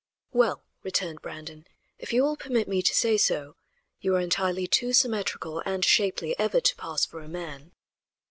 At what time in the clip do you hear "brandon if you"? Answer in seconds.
1.21-2.23